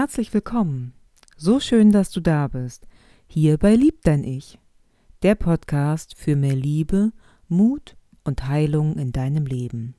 [0.00, 0.94] Herzlich willkommen.
[1.36, 2.88] So schön, dass du da bist.
[3.26, 4.58] Hier bei Lieb dein Ich.
[5.20, 7.12] Der Podcast für mehr Liebe,
[7.48, 9.94] Mut und Heilung in deinem Leben.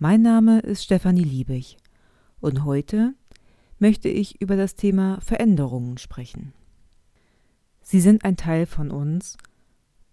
[0.00, 1.76] Mein Name ist Stefanie Liebig
[2.40, 3.14] und heute
[3.78, 6.52] möchte ich über das Thema Veränderungen sprechen.
[7.82, 9.38] Sie sind ein Teil von uns.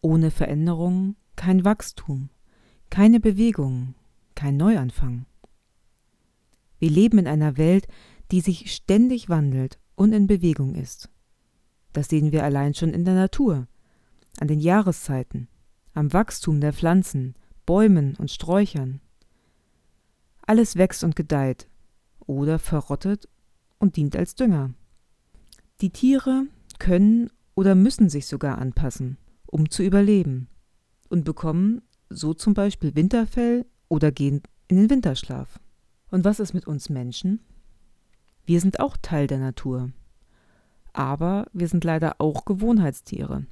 [0.01, 2.29] Ohne Veränderungen kein Wachstum,
[2.91, 3.95] keine Bewegung,
[4.35, 5.25] kein Neuanfang.
[6.77, 7.87] Wir leben in einer Welt,
[8.31, 11.09] die sich ständig wandelt und in Bewegung ist.
[11.93, 13.67] Das sehen wir allein schon in der Natur,
[14.39, 15.47] an den Jahreszeiten,
[15.93, 17.35] am Wachstum der Pflanzen,
[17.65, 19.01] Bäumen und Sträuchern.
[20.45, 21.67] Alles wächst und gedeiht
[22.19, 23.27] oder verrottet
[23.79, 24.73] und dient als Dünger.
[25.81, 26.47] Die Tiere
[26.79, 30.47] können oder müssen sich sogar anpassen, um zu überleben
[31.09, 35.59] und bekommen so zum Beispiel Winterfell oder gehen in den Winterschlaf.
[36.09, 37.39] Und was ist mit uns Menschen?
[38.47, 39.91] Wir sind auch Teil der Natur.
[40.93, 43.45] Aber wir sind leider auch Gewohnheitstiere.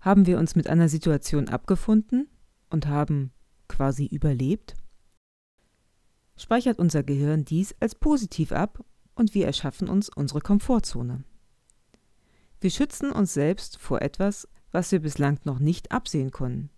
[0.00, 2.28] Haben wir uns mit einer Situation abgefunden
[2.68, 3.32] und haben
[3.68, 4.74] quasi überlebt?
[6.36, 11.24] Speichert unser Gehirn dies als positiv ab und wir erschaffen uns unsere Komfortzone.
[12.60, 16.68] Wir schützen uns selbst vor etwas, was wir bislang noch nicht absehen konnten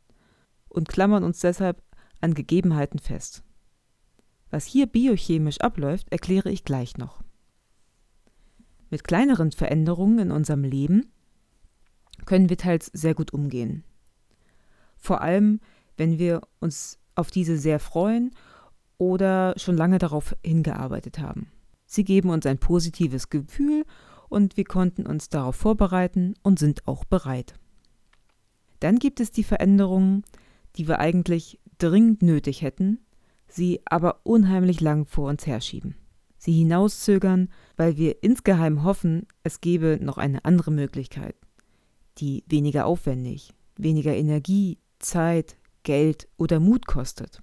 [0.68, 1.82] und klammern uns deshalb
[2.20, 3.42] an Gegebenheiten fest.
[4.50, 7.23] Was hier biochemisch abläuft, erkläre ich gleich noch.
[8.95, 11.11] Mit kleineren Veränderungen in unserem Leben
[12.27, 13.83] können wir teils sehr gut umgehen.
[14.97, 15.59] Vor allem,
[15.97, 18.31] wenn wir uns auf diese sehr freuen
[18.97, 21.51] oder schon lange darauf hingearbeitet haben.
[21.86, 23.84] Sie geben uns ein positives Gefühl
[24.28, 27.55] und wir konnten uns darauf vorbereiten und sind auch bereit.
[28.79, 30.23] Dann gibt es die Veränderungen,
[30.77, 33.01] die wir eigentlich dringend nötig hätten,
[33.48, 35.97] sie aber unheimlich lang vor uns herschieben.
[36.44, 41.34] Sie hinauszögern, weil wir insgeheim hoffen, es gebe noch eine andere Möglichkeit,
[42.18, 47.42] die weniger aufwendig, weniger Energie, Zeit, Geld oder Mut kostet.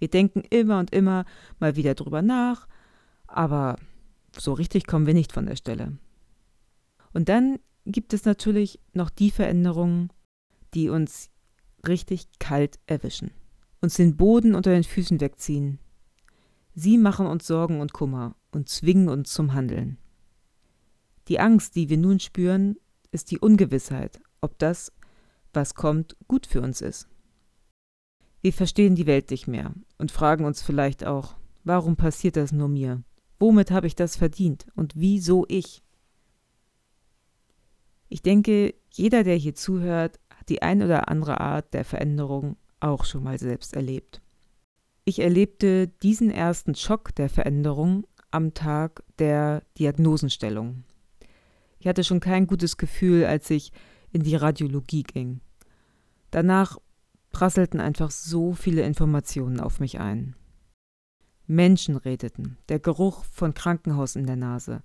[0.00, 1.24] Wir denken immer und immer
[1.60, 2.66] mal wieder drüber nach,
[3.28, 3.76] aber
[4.36, 5.98] so richtig kommen wir nicht von der Stelle.
[7.12, 10.10] Und dann gibt es natürlich noch die Veränderungen,
[10.74, 11.30] die uns
[11.86, 13.30] richtig kalt erwischen
[13.80, 15.78] uns den Boden unter den Füßen wegziehen.
[16.80, 19.98] Sie machen uns Sorgen und Kummer und zwingen uns zum Handeln.
[21.26, 22.76] Die Angst, die wir nun spüren,
[23.10, 24.92] ist die Ungewissheit, ob das,
[25.52, 27.08] was kommt, gut für uns ist.
[28.42, 31.34] Wir verstehen die Welt nicht mehr und fragen uns vielleicht auch,
[31.64, 33.02] warum passiert das nur mir?
[33.40, 35.82] Womit habe ich das verdient und wieso ich?
[38.08, 43.04] Ich denke, jeder, der hier zuhört, hat die ein oder andere Art der Veränderung auch
[43.04, 44.22] schon mal selbst erlebt.
[45.08, 50.84] Ich erlebte diesen ersten Schock der Veränderung am Tag der Diagnosenstellung.
[51.78, 53.72] Ich hatte schon kein gutes Gefühl, als ich
[54.12, 55.40] in die Radiologie ging.
[56.30, 56.76] Danach
[57.30, 60.36] prasselten einfach so viele Informationen auf mich ein.
[61.46, 64.82] Menschen redeten, der Geruch von Krankenhaus in der Nase,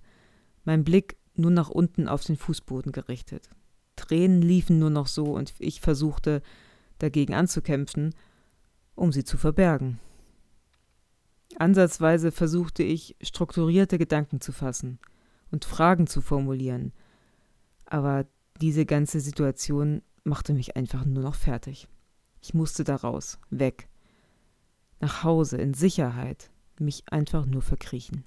[0.64, 3.50] mein Blick nur nach unten auf den Fußboden gerichtet.
[3.94, 6.40] Tränen liefen nur noch so und ich versuchte,
[6.98, 8.14] dagegen anzukämpfen,
[8.94, 10.00] um sie zu verbergen.
[11.58, 14.98] Ansatzweise versuchte ich, strukturierte Gedanken zu fassen
[15.50, 16.92] und Fragen zu formulieren,
[17.86, 18.26] aber
[18.60, 21.88] diese ganze Situation machte mich einfach nur noch fertig.
[22.40, 23.88] Ich musste da raus, weg,
[25.00, 28.24] nach Hause, in Sicherheit, mich einfach nur verkriechen.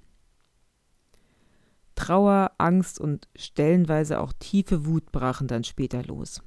[1.95, 6.43] Trauer, Angst und stellenweise auch tiefe Wut brachen dann später los.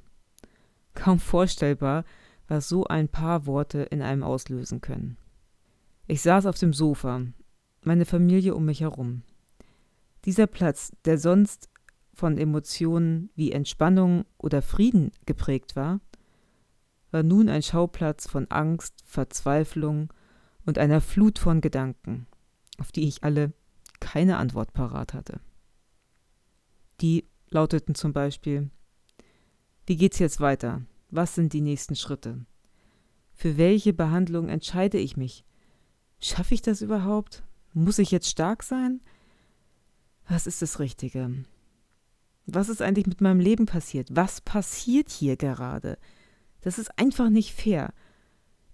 [0.93, 2.05] Kaum vorstellbar,
[2.47, 5.17] was so ein paar Worte in einem auslösen können.
[6.11, 7.21] Ich saß auf dem Sofa,
[7.85, 9.21] meine Familie um mich herum.
[10.25, 11.69] Dieser Platz, der sonst
[12.13, 16.01] von Emotionen wie Entspannung oder Frieden geprägt war,
[17.11, 20.11] war nun ein Schauplatz von Angst, Verzweiflung
[20.65, 22.27] und einer Flut von Gedanken,
[22.77, 23.53] auf die ich alle
[24.01, 25.39] keine Antwort parat hatte.
[26.99, 28.69] Die lauteten zum Beispiel
[29.85, 30.81] wie geht's jetzt weiter?
[31.09, 32.45] Was sind die nächsten Schritte?
[33.31, 35.45] Für welche Behandlung entscheide ich mich?
[36.21, 37.43] Schaffe ich das überhaupt?
[37.73, 39.01] Muss ich jetzt stark sein?
[40.27, 41.43] Was ist das Richtige?
[42.45, 44.09] Was ist eigentlich mit meinem Leben passiert?
[44.11, 45.97] Was passiert hier gerade?
[46.61, 47.93] Das ist einfach nicht fair.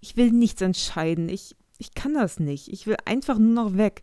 [0.00, 1.28] Ich will nichts entscheiden.
[1.28, 2.68] Ich, ich kann das nicht.
[2.68, 4.02] Ich will einfach nur noch weg.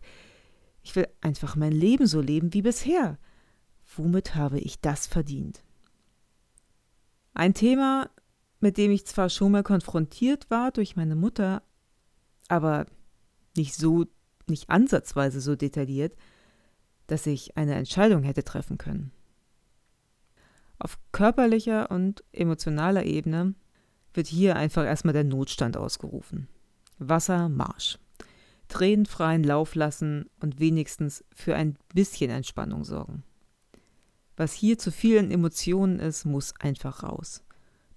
[0.82, 3.18] Ich will einfach mein Leben so leben wie bisher.
[3.96, 5.62] Womit habe ich das verdient?
[7.34, 8.10] Ein Thema,
[8.60, 11.62] mit dem ich zwar schon mal konfrontiert war durch meine Mutter,
[12.48, 12.86] aber
[13.56, 14.06] nicht so
[14.48, 16.16] nicht ansatzweise so detailliert,
[17.06, 19.12] dass ich eine Entscheidung hätte treffen können.
[20.78, 23.54] Auf körperlicher und emotionaler Ebene
[24.12, 26.48] wird hier einfach erstmal der Notstand ausgerufen.
[26.98, 27.98] Wasser, Marsch.
[28.68, 33.22] Tränenfreien Lauf lassen und wenigstens für ein bisschen Entspannung sorgen.
[34.36, 37.42] Was hier zu vielen Emotionen ist, muss einfach raus.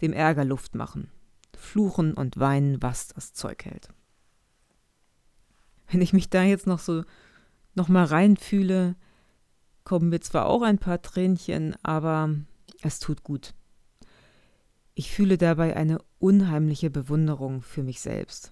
[0.01, 1.09] Dem Ärger Luft machen.
[1.57, 3.89] Fluchen und weinen, was das Zeug hält.
[5.91, 7.03] Wenn ich mich da jetzt noch so
[7.75, 8.95] noch mal reinfühle,
[9.83, 12.35] kommen mir zwar auch ein paar Tränchen, aber
[12.81, 13.53] es tut gut.
[14.93, 18.51] Ich fühle dabei eine unheimliche Bewunderung für mich selbst.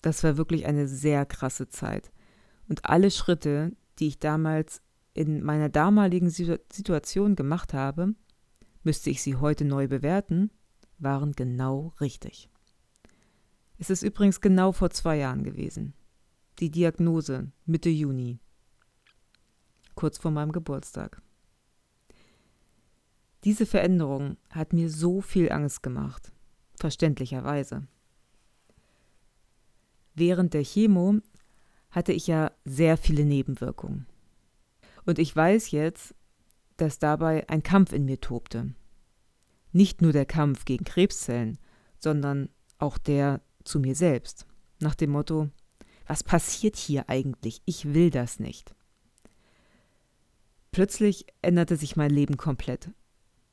[0.00, 2.12] Das war wirklich eine sehr krasse Zeit.
[2.68, 4.82] Und alle Schritte, die ich damals
[5.14, 8.14] in meiner damaligen Situation gemacht habe,
[8.82, 10.50] müsste ich sie heute neu bewerten,
[10.98, 12.48] waren genau richtig.
[13.78, 15.92] Es ist übrigens genau vor zwei Jahren gewesen.
[16.62, 18.38] Die Diagnose Mitte Juni,
[19.96, 21.20] kurz vor meinem Geburtstag.
[23.42, 26.30] Diese Veränderung hat mir so viel Angst gemacht,
[26.78, 27.88] verständlicherweise.
[30.14, 31.16] Während der Chemo
[31.90, 34.06] hatte ich ja sehr viele Nebenwirkungen.
[35.04, 36.14] Und ich weiß jetzt,
[36.76, 38.72] dass dabei ein Kampf in mir tobte.
[39.72, 41.58] Nicht nur der Kampf gegen Krebszellen,
[41.98, 44.46] sondern auch der zu mir selbst.
[44.78, 45.50] Nach dem Motto,
[46.12, 47.62] was passiert hier eigentlich?
[47.64, 48.74] Ich will das nicht.
[50.70, 52.90] Plötzlich änderte sich mein Leben komplett.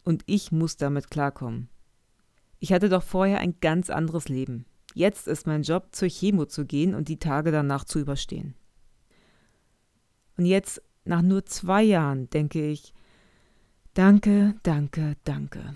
[0.03, 1.69] Und ich muss damit klarkommen.
[2.59, 4.65] Ich hatte doch vorher ein ganz anderes Leben.
[4.93, 8.55] Jetzt ist mein Job, zur Chemo zu gehen und die Tage danach zu überstehen.
[10.35, 12.93] Und jetzt, nach nur zwei Jahren, denke ich,
[13.93, 15.75] danke, danke, danke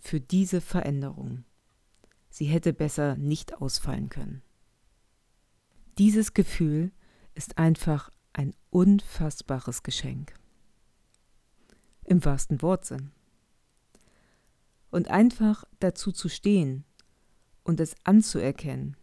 [0.00, 1.44] für diese Veränderung.
[2.30, 4.42] Sie hätte besser nicht ausfallen können.
[5.98, 6.92] Dieses Gefühl
[7.34, 10.34] ist einfach ein unfassbares Geschenk.
[12.04, 13.10] Im wahrsten Wortsinn.
[14.90, 16.84] Und einfach dazu zu stehen
[17.62, 18.96] und es anzuerkennen,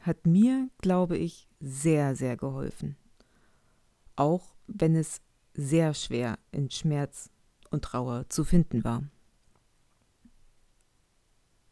[0.00, 2.96] hat mir, glaube ich, sehr, sehr geholfen.
[4.16, 5.20] Auch wenn es
[5.54, 7.30] sehr schwer in Schmerz
[7.70, 9.02] und Trauer zu finden war.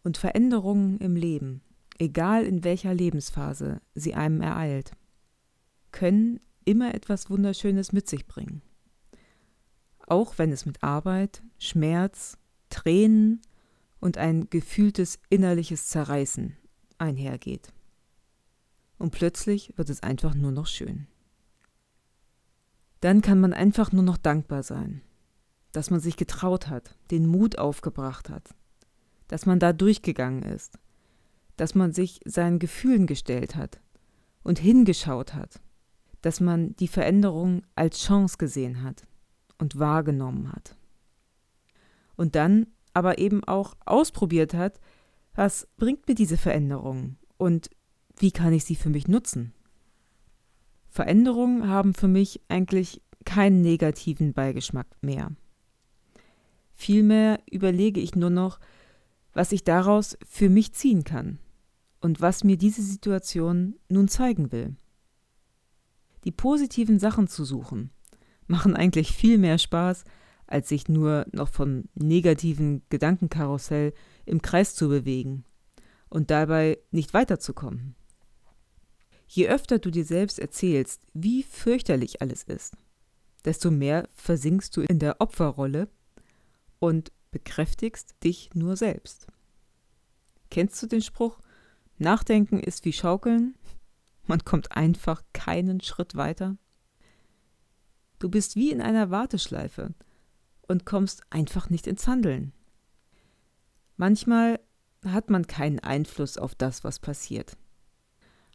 [0.03, 1.63] Und Veränderungen im Leben,
[1.99, 4.93] egal in welcher Lebensphase sie einem ereilt,
[5.93, 8.63] können immer etwas Wunderschönes mit sich bringen.
[10.07, 12.39] Auch wenn es mit Arbeit, Schmerz,
[12.69, 13.41] Tränen
[14.01, 16.57] und ein gefühltes innerliches Zerreißen
[16.99, 17.73] einhergeht.
[18.99, 21.07] Und plötzlich wird es einfach nur noch schön.
[23.01, 25.03] Dann kann man einfach nur noch dankbar sein,
[25.73, 28.55] dass man sich getraut hat, den Mut aufgebracht hat,
[29.29, 30.79] dass man da durchgegangen ist,
[31.57, 33.81] dass man sich seinen Gefühlen gestellt hat
[34.43, 35.61] und hingeschaut hat,
[36.23, 39.07] dass man die Veränderung als Chance gesehen hat
[39.59, 40.77] und wahrgenommen hat.
[42.17, 44.81] Und dann aber eben auch ausprobiert hat,
[45.35, 47.71] was bringt mir diese Veränderung und
[48.19, 49.53] wie kann ich sie für mich nutzen.
[50.89, 55.33] Veränderungen haben für mich eigentlich keinen negativen Beigeschmack mehr.
[56.73, 58.59] Vielmehr überlege ich nur noch,
[59.35, 61.39] was ich daraus für mich ziehen kann
[62.01, 64.77] und was mir diese Situation nun zeigen will.
[66.25, 67.91] Die positiven Sachen zu suchen
[68.47, 70.05] machen eigentlich viel mehr Spaß,
[70.47, 73.93] als sich nur noch vom negativen Gedankenkarussell
[74.25, 75.45] im Kreis zu bewegen
[76.09, 77.97] und dabei nicht weiterzukommen.
[79.29, 82.77] Je öfter du dir selbst erzählst, wie fürchterlich alles ist,
[83.45, 85.89] desto mehr versinkst du in der Opferrolle
[86.79, 89.27] und bekräftigst dich nur selbst.
[90.51, 91.41] Kennst du den Spruch,
[91.99, 93.55] Nachdenken ist wie Schaukeln?
[94.27, 96.59] Man kommt einfach keinen Schritt weiter.
[98.19, 99.95] Du bist wie in einer Warteschleife
[100.69, 102.53] und kommst einfach nicht ins Handeln.
[103.97, 104.61] Manchmal
[105.05, 107.57] hat man keinen Einfluss auf das, was passiert.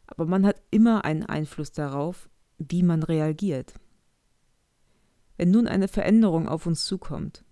[0.06, 3.74] Aber man hat immer einen Einfluss darauf, wie man reagiert.
[5.38, 7.44] Wenn nun eine Veränderung auf uns zukommt,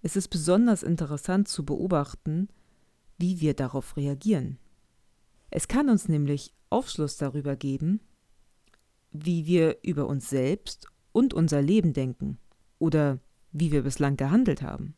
[0.00, 2.48] ist es besonders interessant zu beobachten,
[3.18, 4.58] wie wir darauf reagieren.
[5.50, 8.00] Es kann uns nämlich Aufschluss darüber geben,
[9.10, 12.38] wie wir über uns selbst und unser Leben denken
[12.78, 13.18] oder
[13.52, 14.94] wie wir bislang gehandelt haben.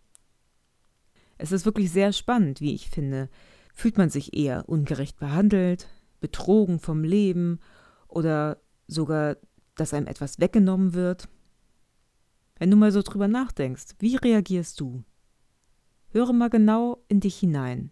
[1.38, 3.30] Es ist wirklich sehr spannend, wie ich finde.
[3.72, 5.88] Fühlt man sich eher ungerecht behandelt,
[6.20, 7.58] betrogen vom Leben
[8.06, 9.38] oder sogar,
[9.74, 11.28] dass einem etwas weggenommen wird?
[12.58, 15.02] Wenn du mal so drüber nachdenkst, wie reagierst du?
[16.10, 17.90] Höre mal genau in dich hinein.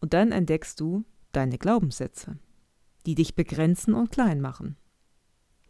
[0.00, 1.04] Und dann entdeckst du
[1.36, 2.38] deine Glaubenssätze,
[3.04, 4.76] die dich begrenzen und klein machen.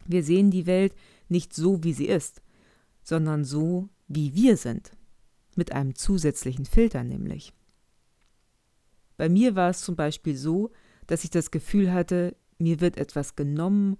[0.05, 0.95] Wir sehen die Welt
[1.29, 2.41] nicht so, wie sie ist,
[3.03, 4.91] sondern so, wie wir sind.
[5.55, 7.53] Mit einem zusätzlichen Filter nämlich.
[9.17, 10.71] Bei mir war es zum Beispiel so,
[11.07, 13.97] dass ich das Gefühl hatte, mir wird etwas genommen,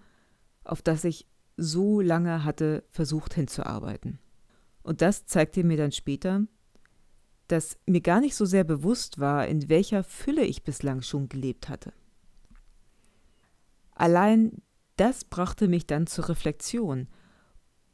[0.63, 4.19] auf das ich so lange hatte versucht hinzuarbeiten.
[4.83, 6.45] Und das zeigte mir dann später,
[7.47, 11.69] dass mir gar nicht so sehr bewusst war, in welcher Fülle ich bislang schon gelebt
[11.69, 11.93] hatte.
[13.91, 14.61] Allein
[14.97, 17.07] das brachte mich dann zur Reflexion,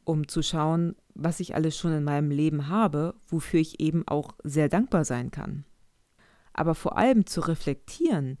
[0.04, 4.34] um zu schauen, was ich alles schon in meinem Leben habe, wofür ich eben auch
[4.42, 5.64] sehr dankbar sein kann.
[6.52, 8.38] Aber vor allem zu reflektieren,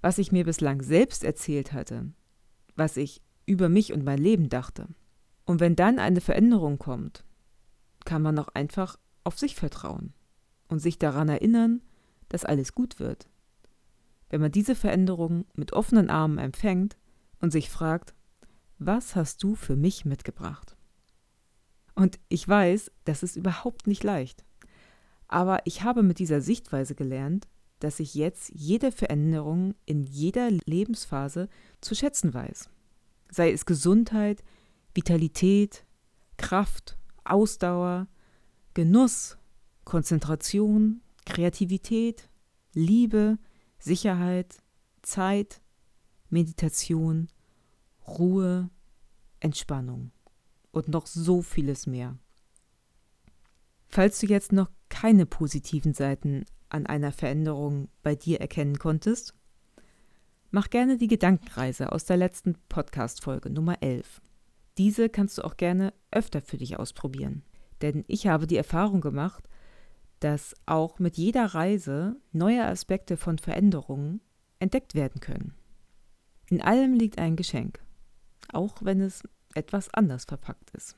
[0.00, 2.12] was ich mir bislang selbst erzählt hatte,
[2.76, 4.86] was ich über mich und mein Leben dachte.
[5.44, 7.24] Und wenn dann eine Veränderung kommt,
[8.04, 10.14] kann man auch einfach auf sich vertrauen
[10.68, 11.82] und sich daran erinnern,
[12.28, 13.28] dass alles gut wird.
[14.30, 16.96] Wenn man diese Veränderung mit offenen Armen empfängt
[17.40, 18.14] und sich fragt,
[18.78, 20.76] was hast du für mich mitgebracht?
[21.94, 24.44] Und ich weiß, das ist überhaupt nicht leicht.
[25.26, 27.48] Aber ich habe mit dieser Sichtweise gelernt,
[27.80, 31.48] dass ich jetzt jede Veränderung in jeder Lebensphase
[31.80, 32.70] zu schätzen weiß.
[33.30, 34.42] Sei es Gesundheit,
[34.94, 35.84] Vitalität,
[36.36, 38.08] Kraft, Ausdauer,
[38.74, 39.37] Genuss,
[39.88, 42.28] Konzentration, Kreativität,
[42.74, 43.38] Liebe,
[43.78, 44.58] Sicherheit,
[45.00, 45.62] Zeit,
[46.28, 47.28] Meditation,
[48.06, 48.68] Ruhe,
[49.40, 50.10] Entspannung
[50.72, 52.18] und noch so vieles mehr.
[53.86, 59.32] Falls du jetzt noch keine positiven Seiten an einer Veränderung bei dir erkennen konntest,
[60.50, 64.20] mach gerne die Gedankenreise aus der letzten Podcast-Folge Nummer 11.
[64.76, 67.42] Diese kannst du auch gerne öfter für dich ausprobieren.
[67.80, 69.48] Denn ich habe die Erfahrung gemacht,
[70.20, 74.20] dass auch mit jeder Reise neue Aspekte von Veränderungen
[74.58, 75.54] entdeckt werden können.
[76.50, 77.80] In allem liegt ein Geschenk,
[78.52, 79.22] auch wenn es
[79.54, 80.96] etwas anders verpackt ist.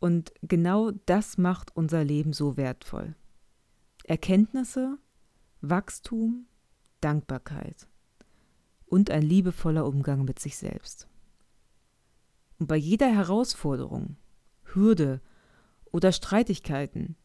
[0.00, 3.14] Und genau das macht unser Leben so wertvoll.
[4.04, 4.98] Erkenntnisse,
[5.60, 6.46] Wachstum,
[7.00, 7.88] Dankbarkeit
[8.86, 11.08] und ein liebevoller Umgang mit sich selbst.
[12.58, 14.16] Und bei jeder Herausforderung,
[14.62, 15.20] Hürde
[15.90, 17.16] oder Streitigkeiten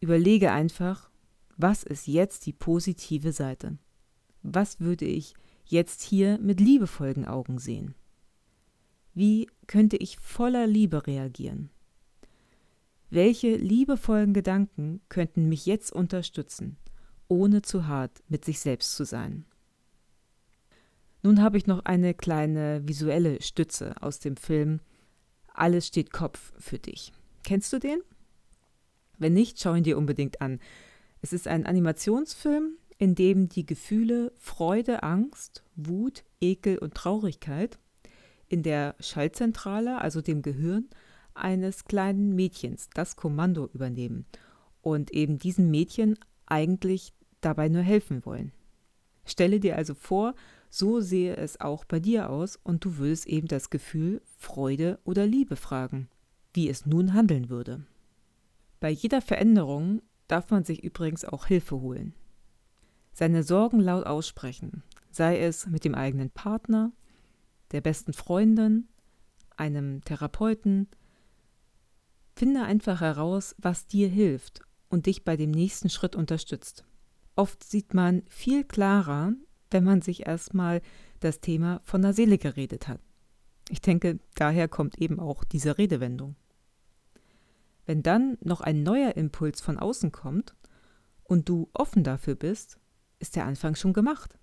[0.00, 1.10] überlege einfach,
[1.56, 3.78] was ist jetzt die positive Seite?
[4.42, 7.94] Was würde ich jetzt hier mit liebevollen Augen sehen?
[9.14, 11.70] Wie könnte ich voller Liebe reagieren?
[13.10, 16.76] Welche liebevollen Gedanken könnten mich jetzt unterstützen,
[17.26, 19.44] ohne zu hart mit sich selbst zu sein?
[21.22, 24.80] Nun habe ich noch eine kleine visuelle Stütze aus dem Film
[25.52, 27.12] Alles steht Kopf für dich.
[27.42, 28.00] Kennst du den?
[29.18, 30.60] Wenn nicht, schau ihn dir unbedingt an.
[31.20, 37.78] Es ist ein Animationsfilm, in dem die Gefühle Freude, Angst, Wut, Ekel und Traurigkeit
[38.48, 40.88] in der Schaltzentrale, also dem Gehirn,
[41.34, 44.26] eines kleinen Mädchens das Kommando übernehmen
[44.80, 48.52] und eben diesem Mädchen eigentlich dabei nur helfen wollen.
[49.24, 50.34] Stelle dir also vor,
[50.70, 55.26] so sehe es auch bei dir aus und du würdest eben das Gefühl Freude oder
[55.26, 56.08] Liebe fragen,
[56.54, 57.86] wie es nun handeln würde.
[58.80, 62.14] Bei jeder Veränderung darf man sich übrigens auch Hilfe holen.
[63.12, 66.92] Seine Sorgen laut aussprechen, sei es mit dem eigenen Partner,
[67.72, 68.88] der besten Freundin,
[69.56, 70.88] einem Therapeuten.
[72.36, 76.84] Finde einfach heraus, was dir hilft und dich bei dem nächsten Schritt unterstützt.
[77.34, 79.32] Oft sieht man viel klarer,
[79.70, 80.80] wenn man sich erstmal
[81.20, 83.00] das Thema von der Seele geredet hat.
[83.68, 86.36] Ich denke, daher kommt eben auch diese Redewendung.
[87.88, 90.54] Wenn dann noch ein neuer Impuls von außen kommt
[91.24, 92.78] und du offen dafür bist,
[93.18, 94.38] ist der Anfang schon gemacht.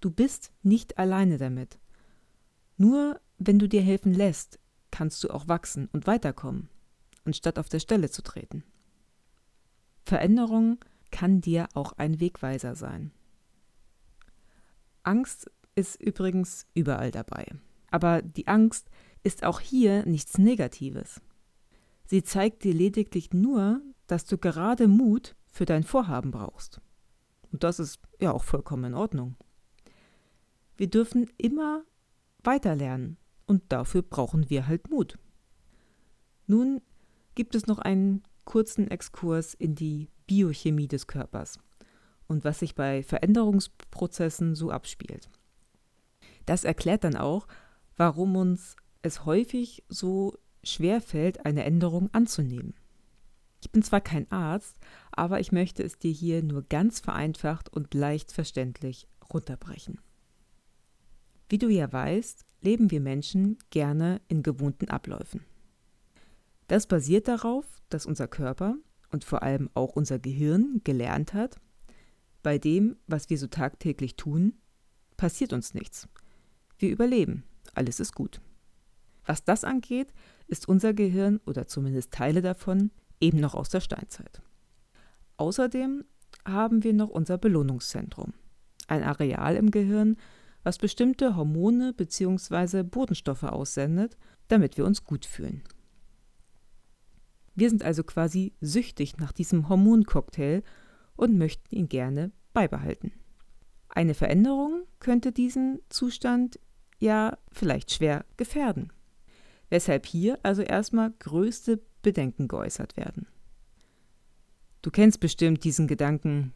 [0.00, 1.78] Du bist nicht alleine damit.
[2.76, 4.58] Nur wenn du dir helfen lässt,
[4.90, 6.68] kannst du auch wachsen und weiterkommen,
[7.24, 8.64] anstatt auf der Stelle zu treten.
[10.04, 10.78] Veränderung
[11.12, 13.12] kann dir auch ein Wegweiser sein.
[15.04, 17.46] Angst ist übrigens überall dabei.
[17.92, 18.90] Aber die Angst
[19.22, 21.20] ist auch hier nichts Negatives.
[22.10, 26.80] Sie zeigt dir lediglich nur, dass du gerade Mut für dein Vorhaben brauchst.
[27.52, 29.36] Und das ist ja auch vollkommen in Ordnung.
[30.76, 31.84] Wir dürfen immer
[32.42, 33.16] weiterlernen.
[33.46, 35.20] Und dafür brauchen wir halt Mut.
[36.48, 36.82] Nun
[37.36, 41.60] gibt es noch einen kurzen Exkurs in die Biochemie des Körpers
[42.26, 45.30] und was sich bei Veränderungsprozessen so abspielt.
[46.44, 47.46] Das erklärt dann auch,
[47.96, 52.74] warum uns es häufig so schwer fällt, eine Änderung anzunehmen.
[53.62, 54.76] Ich bin zwar kein Arzt,
[55.12, 60.00] aber ich möchte es dir hier nur ganz vereinfacht und leicht verständlich runterbrechen.
[61.48, 65.44] Wie du ja weißt, leben wir Menschen gerne in gewohnten Abläufen.
[66.68, 68.76] Das basiert darauf, dass unser Körper
[69.10, 71.60] und vor allem auch unser Gehirn gelernt hat,
[72.42, 74.54] bei dem, was wir so tagtäglich tun,
[75.16, 76.08] passiert uns nichts.
[76.78, 78.40] Wir überleben, alles ist gut.
[79.24, 80.12] Was das angeht,
[80.46, 84.42] ist unser Gehirn oder zumindest Teile davon eben noch aus der Steinzeit.
[85.36, 86.04] Außerdem
[86.44, 88.32] haben wir noch unser Belohnungszentrum,
[88.88, 90.16] ein Areal im Gehirn,
[90.62, 92.82] was bestimmte Hormone bzw.
[92.82, 94.16] Bodenstoffe aussendet,
[94.48, 95.62] damit wir uns gut fühlen.
[97.54, 100.62] Wir sind also quasi süchtig nach diesem Hormoncocktail
[101.16, 103.12] und möchten ihn gerne beibehalten.
[103.88, 106.60] Eine Veränderung könnte diesen Zustand
[106.98, 108.92] ja vielleicht schwer gefährden,
[109.70, 113.26] weshalb hier also erstmal größte Bedenken geäußert werden.
[114.82, 116.52] Du kennst bestimmt diesen Gedanken,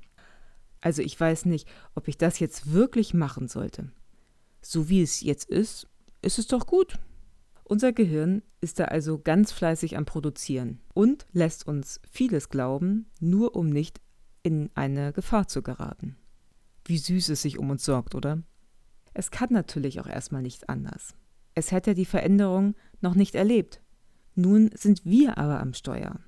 [0.80, 3.90] also ich weiß nicht, ob ich das jetzt wirklich machen sollte.
[4.60, 5.86] So wie es jetzt ist,
[6.22, 6.98] ist es doch gut.
[7.64, 13.56] Unser Gehirn ist da also ganz fleißig am Produzieren und lässt uns vieles glauben, nur
[13.56, 14.00] um nicht
[14.42, 16.16] in eine Gefahr zu geraten.
[16.84, 18.42] Wie süß es sich um uns sorgt, oder?
[19.14, 21.14] Es kann natürlich auch erstmal nicht anders.
[21.54, 23.80] Es hätte die Veränderung noch nicht erlebt.
[24.34, 26.18] Nun sind wir aber am Steuer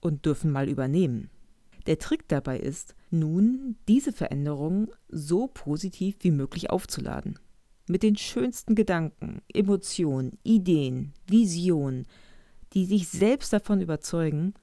[0.00, 1.30] und dürfen mal übernehmen.
[1.86, 7.38] Der Trick dabei ist, nun diese Veränderung so positiv wie möglich aufzuladen.
[7.86, 12.06] Mit den schönsten Gedanken, Emotionen, Ideen, Visionen,
[12.72, 14.54] die sich selbst davon überzeugen,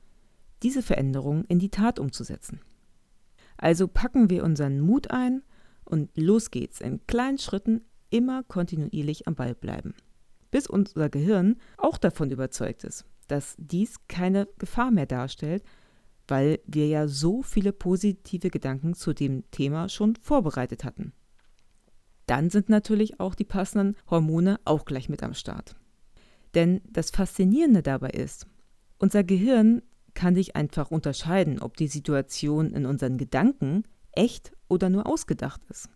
[0.63, 2.59] diese Veränderung in die Tat umzusetzen.
[3.57, 5.43] Also packen wir unseren Mut ein
[5.85, 9.93] und los geht's, in kleinen Schritten immer kontinuierlich am Ball bleiben.
[10.51, 15.63] Bis unser Gehirn auch davon überzeugt ist, dass dies keine Gefahr mehr darstellt,
[16.27, 21.13] weil wir ja so viele positive Gedanken zu dem Thema schon vorbereitet hatten.
[22.25, 25.75] Dann sind natürlich auch die passenden Hormone auch gleich mit am Start.
[26.53, 28.47] Denn das Faszinierende dabei ist,
[28.99, 29.81] unser Gehirn
[30.13, 35.89] kann sich einfach unterscheiden, ob die Situation in unseren Gedanken echt oder nur ausgedacht ist.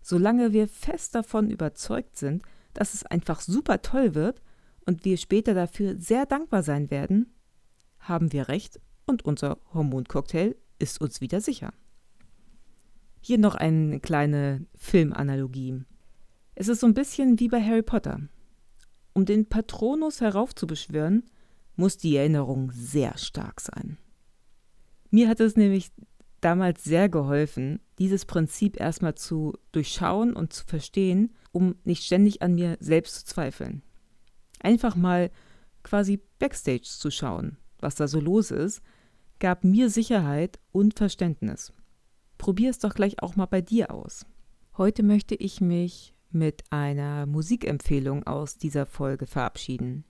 [0.00, 2.42] Solange wir fest davon überzeugt sind,
[2.76, 4.42] dass es einfach super toll wird
[4.84, 7.34] und wir später dafür sehr dankbar sein werden,
[7.98, 11.72] haben wir recht und unser Hormoncocktail ist uns wieder sicher.
[13.20, 15.82] Hier noch eine kleine Filmanalogie.
[16.54, 18.20] Es ist so ein bisschen wie bei Harry Potter.
[19.12, 21.24] Um den Patronus heraufzubeschwören,
[21.74, 23.98] muss die Erinnerung sehr stark sein.
[25.10, 25.90] Mir hat es nämlich
[26.40, 32.54] damals sehr geholfen, dieses Prinzip erstmal zu durchschauen und zu verstehen, um nicht ständig an
[32.54, 33.82] mir selbst zu zweifeln.
[34.60, 35.30] Einfach mal
[35.82, 38.82] quasi backstage zu schauen, was da so los ist
[39.38, 41.72] gab mir Sicherheit und Verständnis.
[42.38, 44.26] Probier es doch gleich auch mal bei dir aus.
[44.76, 50.04] Heute möchte ich mich mit einer Musikempfehlung aus dieser Folge verabschieden.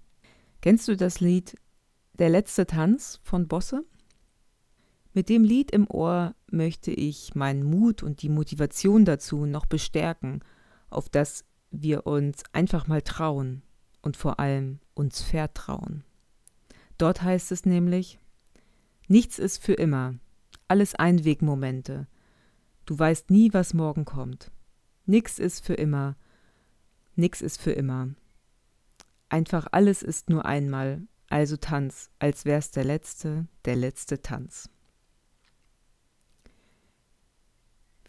[0.60, 1.56] Kennst du das Lied
[2.18, 3.84] Der letzte Tanz von Bosse?
[5.16, 10.40] Mit dem Lied im Ohr möchte ich meinen Mut und die Motivation dazu noch bestärken,
[10.90, 13.62] auf dass wir uns einfach mal trauen
[14.02, 16.05] und vor allem uns vertrauen.
[16.98, 18.18] Dort heißt es nämlich,
[19.09, 20.16] Nichts ist für immer,
[20.68, 22.09] alles Einwegmomente.
[22.85, 24.50] Du weißt nie, was morgen kommt.
[25.07, 26.16] Nix ist für immer,
[27.14, 28.11] nix ist für immer.
[29.31, 34.68] Einfach alles ist nur einmal, also tanz, als wär's der letzte, der letzte Tanz.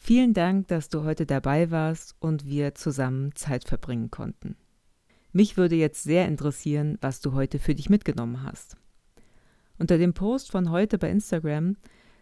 [0.08, 4.56] Vielen Dank, dass du heute dabei warst und wir zusammen Zeit verbringen konnten.
[5.34, 8.78] Mich würde jetzt sehr interessieren, was du heute für dich mitgenommen hast.
[9.78, 11.76] Unter dem Post von heute bei Instagram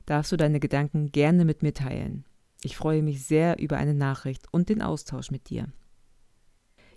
[0.07, 2.25] darfst du deine Gedanken gerne mit mir teilen.
[2.63, 5.67] Ich freue mich sehr über eine Nachricht und den Austausch mit dir.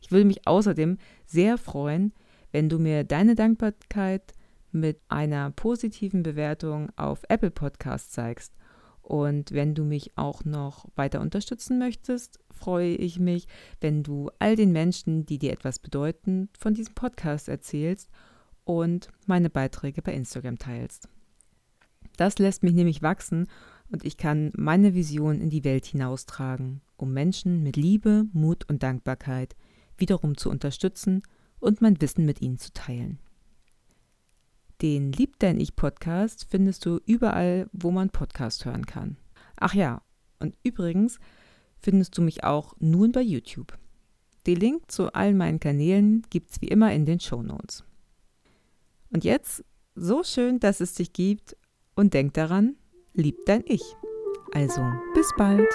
[0.00, 0.96] Ich würde mich außerdem
[1.26, 2.14] sehr freuen,
[2.50, 4.32] wenn du mir deine Dankbarkeit
[4.72, 8.54] mit einer positiven Bewertung auf Apple Podcast zeigst.
[9.08, 13.48] Und wenn du mich auch noch weiter unterstützen möchtest, freue ich mich,
[13.80, 18.10] wenn du all den Menschen, die dir etwas bedeuten, von diesem Podcast erzählst
[18.64, 21.08] und meine Beiträge bei Instagram teilst.
[22.18, 23.48] Das lässt mich nämlich wachsen
[23.90, 28.82] und ich kann meine Vision in die Welt hinaustragen, um Menschen mit Liebe, Mut und
[28.82, 29.56] Dankbarkeit
[29.96, 31.22] wiederum zu unterstützen
[31.60, 33.20] und mein Wissen mit ihnen zu teilen.
[34.80, 39.16] Den Lieb dein Ich Podcast findest du überall, wo man Podcast hören kann.
[39.56, 40.02] Ach ja,
[40.38, 41.18] und übrigens
[41.80, 43.76] findest du mich auch nun bei YouTube.
[44.46, 47.82] Den Link zu allen meinen Kanälen gibt's wie immer in den Show Notes.
[49.10, 49.64] Und jetzt,
[49.96, 51.56] so schön, dass es dich gibt
[51.96, 52.76] und denk daran,
[53.14, 53.82] lieb dein Ich.
[54.52, 54.82] Also,
[55.14, 55.68] bis bald.